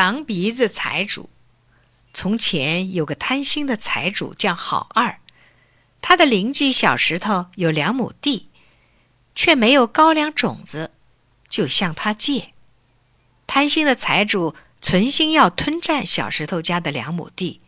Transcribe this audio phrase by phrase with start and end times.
[0.00, 1.28] 长鼻子财主。
[2.14, 5.20] 从前有个贪心的财主叫好二，
[6.00, 8.48] 他的邻居小石头有两亩地，
[9.34, 10.92] 却没有高粱种子，
[11.50, 12.54] 就向他借。
[13.46, 17.60] 贪心的财主存心要吞占小石头家的两亩地，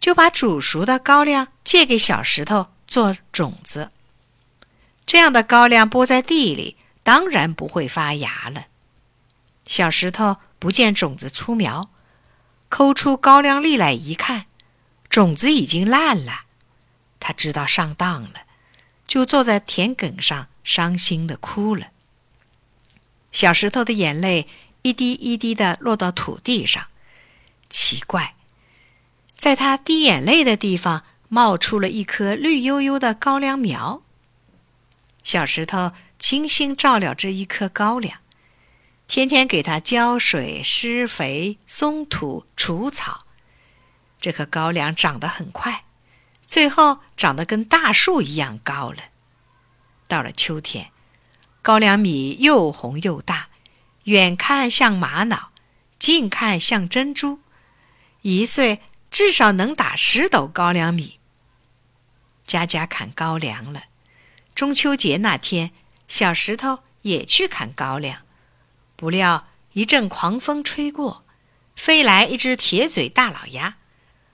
[0.00, 3.90] 就把煮熟的高粱借给小石头做种子。
[5.04, 8.68] 这样的高粱播在地里，当然不会发芽了。
[9.66, 11.90] 小石头不见种子出苗。
[12.68, 14.46] 抠出高粱粒来一看，
[15.08, 16.46] 种子已经烂了。
[17.20, 18.42] 他知道上当了，
[19.06, 21.88] 就坐在田埂上伤心的哭了。
[23.30, 24.48] 小石头的眼泪
[24.82, 26.86] 一滴一滴的落到土地上。
[27.70, 28.34] 奇怪，
[29.36, 34.02] 在他滴眼泪的地方冒出了一颗绿油油的高粱苗。
[35.22, 38.18] 小石头精心照料这一颗高粱。
[39.08, 43.24] 天天给它浇水、施肥、松土、除草，
[44.20, 45.84] 这棵高粱长得很快，
[46.44, 48.98] 最后长得跟大树一样高了。
[50.08, 50.90] 到了秋天，
[51.62, 53.48] 高粱米又红又大，
[54.04, 55.50] 远看像玛瑙，
[55.98, 57.38] 近看像珍珠，
[58.22, 61.20] 一岁至少能打十斗高粱米。
[62.46, 63.84] 家家砍高粱了，
[64.54, 65.70] 中秋节那天，
[66.08, 68.25] 小石头也去砍高粱。
[68.96, 71.24] 不料一阵狂风吹过，
[71.76, 73.76] 飞来一只铁嘴大老鸭，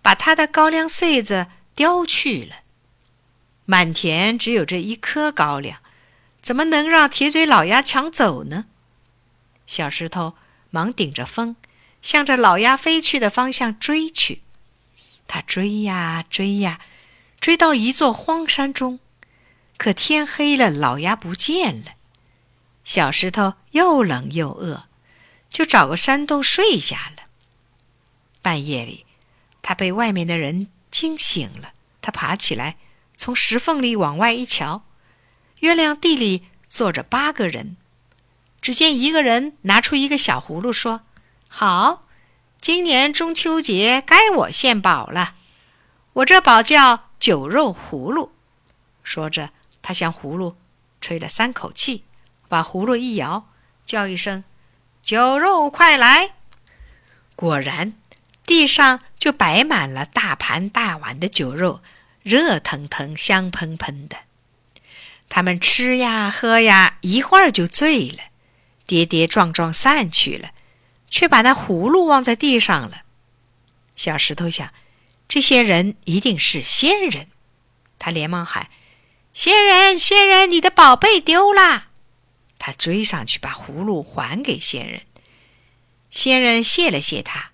[0.00, 2.60] 把他的高粱穗子叼去了。
[3.64, 5.80] 满田只有这一颗高粱，
[6.40, 8.66] 怎么能让铁嘴老鸭抢走呢？
[9.66, 10.34] 小石头
[10.70, 11.56] 忙顶着风，
[12.00, 14.42] 向着老鸭飞去的方向追去。
[15.26, 16.78] 他追呀追呀，
[17.40, 19.00] 追到一座荒山中，
[19.78, 21.92] 可天黑了，老鸭不见了。
[22.84, 24.84] 小石头又冷又饿，
[25.48, 27.24] 就找个山洞睡下了。
[28.42, 29.06] 半夜里，
[29.62, 31.72] 他被外面的人惊醒了。
[32.02, 32.76] 他爬起来，
[33.16, 34.84] 从石缝里往外一瞧，
[35.60, 37.78] 月亮地里坐着八个人。
[38.60, 41.02] 只见一个人拿出一个小葫芦，说
[41.48, 42.06] ：“好，
[42.60, 45.36] 今年中秋节该我献宝了。
[46.14, 48.32] 我这宝叫酒肉葫芦。”
[49.02, 50.56] 说着，他向葫芦
[51.00, 52.04] 吹了三口气。
[52.54, 53.48] 把葫芦一摇，
[53.84, 54.44] 叫一声
[55.02, 56.34] ：“酒肉快来！”
[57.34, 57.94] 果然，
[58.46, 61.82] 地上就摆满了大盘大碗的酒肉，
[62.22, 64.18] 热腾腾、香喷喷的。
[65.28, 68.18] 他们吃呀喝呀，一会儿就醉了，
[68.86, 70.50] 跌跌撞撞散去了，
[71.10, 73.02] 却把那葫芦忘在地上了。
[73.96, 74.72] 小石头想，
[75.26, 77.26] 这些人一定是仙人，
[77.98, 78.68] 他连忙喊
[79.34, 81.86] ：“仙人，仙人，你的宝贝丢了！”
[82.66, 85.02] 他追上去，把葫芦还给仙人。
[86.08, 87.50] 仙人谢了谢他，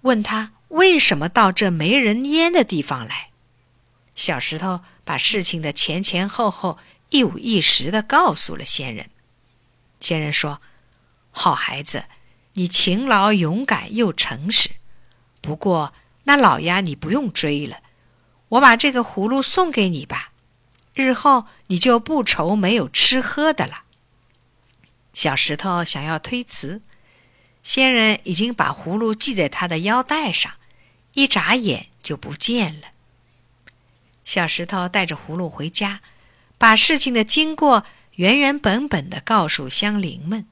[0.00, 3.28] 问他为什么到这没人烟的地方来。
[4.16, 6.78] 小石头把事情的前前后后
[7.10, 9.10] 一五一十的告诉了仙人。
[10.00, 10.62] 仙人说
[11.30, 12.06] ：“好孩子，
[12.54, 14.70] 你勤劳勇敢又诚实。
[15.42, 15.92] 不过
[16.22, 17.80] 那老鸭你不用追了，
[18.48, 20.32] 我把这个葫芦送给你吧，
[20.94, 23.80] 日后你就不愁没有吃喝的了。”
[25.14, 26.82] 小石头想要推辞，
[27.62, 30.52] 仙人已经把葫芦系在他的腰带上，
[31.14, 32.88] 一眨眼就不见了。
[34.24, 36.00] 小石头带着葫芦回家，
[36.58, 37.84] 把事情的经过
[38.16, 40.46] 原原本本的告诉乡邻们，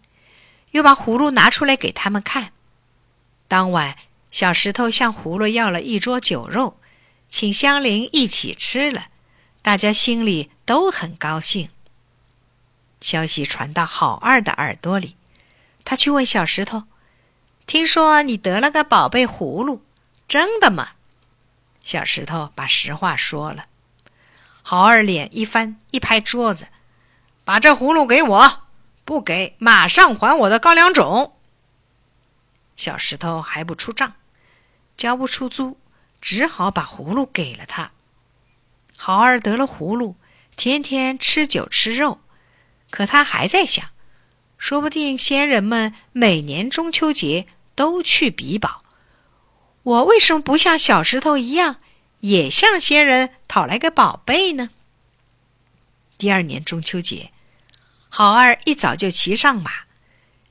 [0.70, 2.52] 又把葫芦拿出来给他们看。
[3.48, 3.96] 当晚，
[4.30, 6.78] 小石头向葫芦要了一桌酒肉，
[7.28, 9.08] 请乡邻一起吃了，
[9.60, 11.68] 大家心里都很高兴。
[13.12, 15.16] 消息传到好二的耳朵里，
[15.84, 16.84] 他去问小石头
[17.68, 19.84] ：“听说你得了个宝贝葫芦，
[20.26, 20.92] 真的吗？”
[21.84, 23.66] 小石头把实话说了。
[24.62, 26.68] 好二脸一翻，一拍桌子
[27.44, 28.62] ：“把这葫芦给我！
[29.04, 31.36] 不给，马上还我的高粱种！”
[32.78, 34.14] 小石头还不出账，
[34.96, 35.76] 交不出租，
[36.22, 37.90] 只好把葫芦给了他。
[38.96, 40.16] 好二得了葫芦，
[40.56, 42.18] 天天吃酒吃肉。
[42.92, 43.88] 可他还在想，
[44.58, 48.84] 说不定仙人们每年中秋节都去比宝，
[49.82, 51.76] 我为什么不像小石头一样，
[52.20, 54.68] 也向仙人讨来个宝贝呢？
[56.18, 57.32] 第二年中秋节，
[58.10, 59.70] 好二一早就骑上马，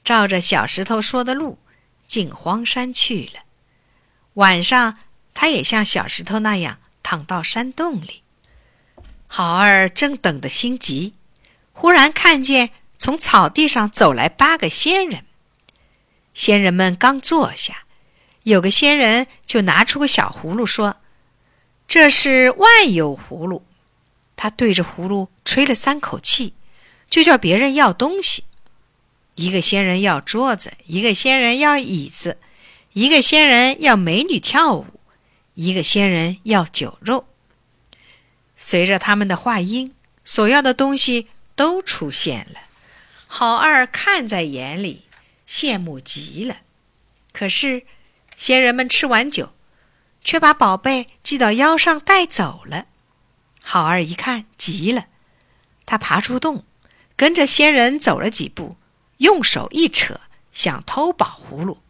[0.04, 1.60] 照着小石头说的路
[2.08, 3.42] 进荒山去了。
[4.34, 4.98] 晚上，
[5.36, 8.24] 他也像小石头那样躺到山洞里。
[9.28, 11.14] 好二正等得心急。
[11.74, 15.26] 忽然看见从草地上走来八个仙人，
[16.34, 17.86] 仙人们刚坐下，
[18.44, 20.98] 有个仙人就拿出个小葫芦，说
[21.88, 23.64] ：“这是万有葫芦。”
[24.36, 26.54] 他对着葫芦吹了三口气，
[27.10, 28.46] 就叫别人要东西。
[29.36, 32.38] 一个仙人要桌子，一个仙人要椅子，
[32.94, 34.86] 一个仙人要美女跳舞，
[35.54, 37.26] 一个仙人要酒肉。
[38.56, 42.60] 随着他们的话音，所要的东西都出现了。
[43.28, 45.06] 好二看在眼里。
[45.48, 46.62] 羡慕极了，
[47.34, 47.86] 可是
[48.38, 49.54] 仙人们吃完酒，
[50.24, 52.86] 却把宝贝系到腰上带走了。
[53.62, 55.08] 好二一看急了，
[55.86, 56.64] 他爬出洞，
[57.18, 58.78] 跟着仙人走了几步，
[59.18, 60.22] 用手一扯，
[60.54, 61.82] 想偷宝葫芦。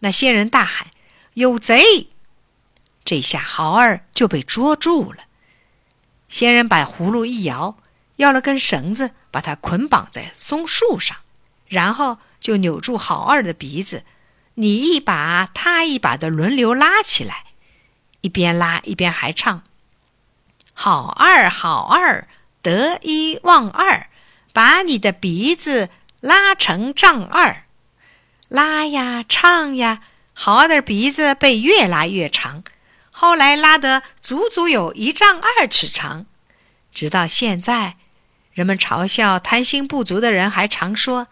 [0.00, 0.88] 那仙人大喊
[1.34, 2.08] ：“有贼！”
[3.06, 5.26] 这下豪二就被捉住了。
[6.28, 7.78] 仙人把葫芦一摇，
[8.16, 11.16] 要了根绳子，把它捆绑在松树上，
[11.66, 12.18] 然后。
[12.38, 14.04] 就扭住好二的鼻子，
[14.54, 17.46] 你一把他一把的轮流拉起来，
[18.20, 19.64] 一边拉一边还唱
[20.72, 22.28] ：“好二好二，
[22.62, 24.08] 得一忘二，
[24.52, 25.88] 把你的鼻子
[26.20, 27.64] 拉成丈二。”
[28.48, 30.02] 拉呀唱呀，
[30.32, 32.62] 好二的鼻子被越拉越长，
[33.10, 36.26] 后来拉得足足有一丈二尺长。
[36.92, 37.96] 直到现在，
[38.56, 41.26] 人们嘲笑贪心不足的人，还常说。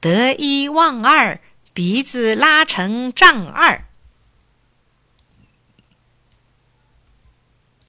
[0.00, 1.40] 得一忘二，
[1.74, 3.82] 鼻子拉成丈二。